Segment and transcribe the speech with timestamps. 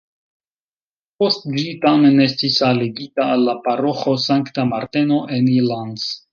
[1.23, 6.13] Post ĝi tamen estis aligita al la paroĥo Sankta Marteno en Ilanz.